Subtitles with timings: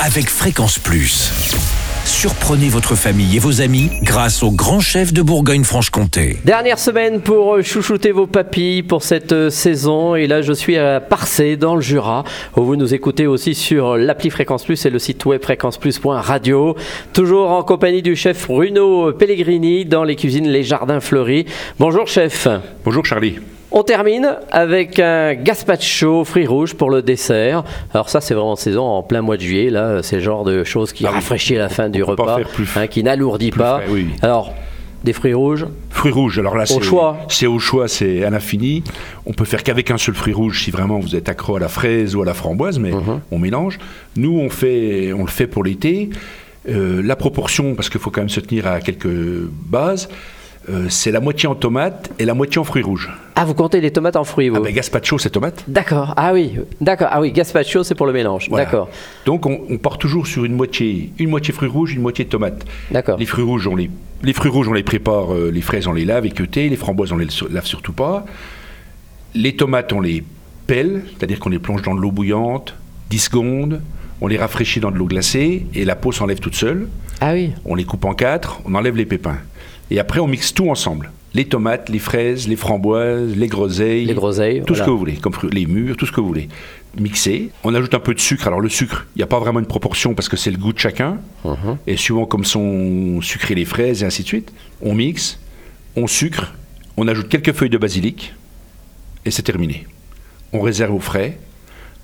[0.00, 1.30] avec Fréquence Plus.
[2.04, 6.38] Surprenez votre famille et vos amis grâce au grand chef de Bourgogne-Franche-Comté.
[6.44, 10.14] Dernière semaine pour euh, chouchouter vos papilles pour cette euh, saison.
[10.14, 12.24] Et là, je suis à Parcé, dans le Jura,
[12.56, 16.76] où vous nous écoutez aussi sur l'appli Fréquence Plus et le site web fréquenceplus.radio.
[17.12, 21.46] Toujours en compagnie du chef Bruno Pellegrini dans les cuisines Les Jardins Fleuris.
[21.78, 22.48] Bonjour, chef.
[22.84, 23.38] Bonjour, Charlie.
[23.76, 27.64] On termine avec un gazpacho fruits rouges pour le dessert.
[27.92, 29.68] Alors ça, c'est vraiment saison en plein mois de juillet.
[29.68, 31.16] Là, c'est le genre de choses qui Ah oui.
[31.16, 32.38] rafraîchit la fin On du repas,
[32.76, 33.80] hein, qui n'alourdit pas.
[33.80, 34.06] frais, oui.
[34.22, 34.54] Alors,
[35.02, 35.66] des fruits rouges.
[35.90, 37.18] Fruits rouges, alors là, c'est choix.
[37.28, 38.84] C'est au choix, c'est à l'infini.
[39.26, 41.68] On peut faire qu'avec un seul fruit rouge si vraiment vous êtes accro à la
[41.68, 43.20] fraise ou à la framboise, mais Mhm.
[43.32, 43.78] on mélange.
[44.16, 46.10] Nous, on, fait, on le fait pour l'été.
[46.68, 49.08] Euh, la proportion, parce qu'il faut quand même se tenir à quelques
[49.66, 50.08] bases,
[50.70, 53.10] euh, c'est la moitié en tomates et la moitié en fruits rouges.
[53.36, 55.64] Ah, vous comptez les tomates en fruits, vous Ah ben, gazpacho, c'est tomate.
[55.66, 56.14] D'accord.
[56.16, 57.08] Ah oui, d'accord.
[57.10, 58.48] Ah oui, gazpacho, c'est pour le mélange.
[58.48, 58.64] Voilà.
[58.64, 58.88] D'accord.
[59.26, 62.30] Donc on, on part toujours sur une moitié, une moitié fruits rouges, une moitié de
[62.30, 62.64] tomates.
[62.92, 63.18] D'accord.
[63.18, 63.90] Les fruits rouges, on les,
[64.22, 67.10] les fruits rouges, on les prépare, euh, les fraises, on les lave, équeutées, les framboises,
[67.12, 68.24] on les lave surtout pas.
[69.34, 70.22] Les tomates, on les
[70.68, 72.76] pèle, c'est-à-dire qu'on les plonge dans de l'eau bouillante,
[73.10, 73.82] 10 secondes,
[74.20, 76.88] on les rafraîchit dans de l'eau glacée et la peau s'enlève toute seule.
[77.20, 77.50] Ah oui.
[77.64, 79.38] On les coupe en quatre, on enlève les pépins.
[79.90, 81.10] Et après, on mixe tout ensemble.
[81.34, 84.04] Les tomates, les fraises, les framboises, les groseilles.
[84.04, 84.84] Les groseilles, Tout ce voilà.
[84.86, 86.48] que vous voulez, comme les mûres, tout ce que vous voulez.
[86.98, 87.50] Mixer.
[87.64, 88.46] On ajoute un peu de sucre.
[88.46, 90.72] Alors, le sucre, il n'y a pas vraiment une proportion parce que c'est le goût
[90.72, 91.18] de chacun.
[91.44, 91.78] Mhm.
[91.88, 94.52] Et suivant comme sont sucrées les fraises et ainsi de suite.
[94.80, 95.40] On mixe,
[95.96, 96.54] on sucre,
[96.96, 98.32] on ajoute quelques feuilles de basilic
[99.24, 99.88] et c'est terminé.
[100.52, 101.36] On réserve au frais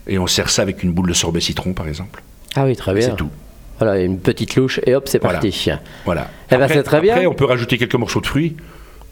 [0.09, 2.21] et on sert ça avec une boule de sorbet citron, par exemple.
[2.57, 3.11] Ah oui, très bien.
[3.11, 3.31] C'est tout.
[3.79, 5.39] Voilà, une petite louche et hop, c'est Voilà.
[5.39, 5.69] parti.
[6.05, 6.29] Voilà.
[6.51, 7.13] Eh ben, c'est très bien.
[7.15, 8.57] Après, on peut rajouter quelques morceaux de fruits.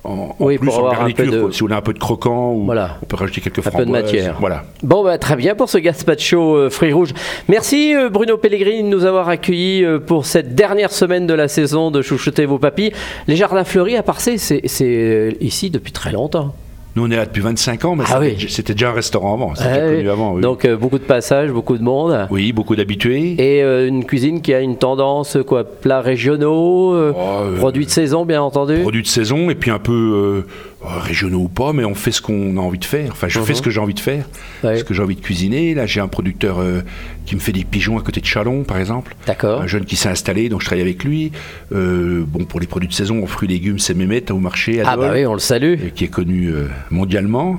[0.04, 1.80] En, en Oui, plus, pour en avoir un garniture, peu de- si on a un
[1.80, 2.98] peu de croquant, ou Voilà.
[3.02, 4.02] on peut rajouter quelques Un peu de framboises.
[4.04, 4.36] matière.
[4.40, 4.64] Voilà.
[4.82, 7.12] Bon, bah, très bien pour ce gazpacho euh, fruits rouges.
[7.48, 11.48] Merci euh, Bruno Pellegrini de nous avoir accueillis euh, pour cette dernière semaine de la
[11.48, 12.92] saison de Chouchouter vos papilles.
[13.26, 16.54] Les jardins fleuris à Parcé, c'est c'est, euh, ici depuis très longtemps.
[16.98, 18.74] Nous, on est là depuis 25 ans, mais Ah c'était- oui.
[18.74, 19.54] déjà un restaurant avant.
[19.54, 19.96] C'était Ah déjà oui.
[19.98, 20.32] connu avant.
[20.34, 20.42] oui.
[20.42, 22.26] Donc euh, beaucoup de passages, beaucoup de monde.
[22.32, 23.36] oui, beaucoup d'habitués.
[23.38, 27.86] Et euh, une cuisine qui a une tendance, quoi, plats régionaux, euh, Oh, euh, produits
[27.86, 28.78] de saison, bien entendu.
[28.80, 30.42] Produits de saison, et puis un peu
[30.80, 33.10] régionaux ou pas, mais on fait ce qu'on a envie de faire.
[33.10, 34.28] Enfin, je fais ce que j'ai envie de faire.
[34.62, 34.78] Ouais.
[34.78, 35.74] ce que j'ai envie de cuisiner.
[35.74, 36.82] Là, j'ai un producteur euh,
[37.26, 39.16] qui me fait des pigeons à côté de Chalon, par exemple.
[39.26, 39.60] D'accord.
[39.62, 41.32] Un jeune qui s'est installé, donc je travaille avec lui.
[41.72, 44.80] Euh, bon, pour les produits de saison, en fruits et légumes, c'est Mehmet au marché.
[44.80, 45.88] à Ah bah oui, on le salue.
[45.94, 47.58] qui est connu euh, mondialement,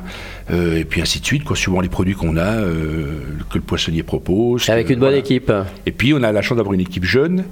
[0.51, 3.19] euh, et puis ainsi de suite, quoi, suivant les produits qu'on a, euh,
[3.51, 4.69] que le poissonnier propose.
[4.69, 5.18] Avec une bonne voilà.
[5.18, 5.51] équipe.
[5.86, 7.44] Et puis on a la chance d'avoir une équipe jeune,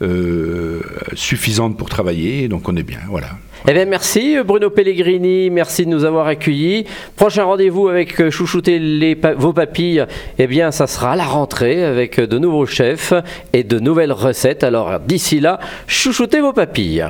[0.00, 0.80] euh,
[1.14, 3.30] suffisante pour travailler, donc on est bien, voilà.
[3.66, 5.07] Eh bien, merci euh, Bruno Pellegrini,
[5.50, 6.84] merci de nous avoir accueillis.
[7.16, 10.04] Prochain rendez-vous avec euh, Chouchouter les pa- vos papilles,
[10.38, 13.12] eh bien, ça sera à la rentrée avec euh, de nouveaux chefs
[13.52, 14.64] et de nouvelles recettes.
[14.64, 17.06] Alors, d'ici là, chouchoutez vos papilles.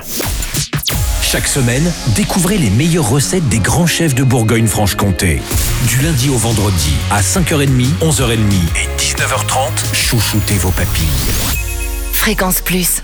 [1.21, 5.41] Chaque semaine, découvrez les meilleures recettes des grands chefs de Bourgogne-Franche-Comté.
[5.87, 7.67] Du lundi au vendredi, à 5h30,
[8.01, 11.05] 11h30 et 19h30, chouchoutez vos papilles.
[12.13, 13.03] Fréquence Plus.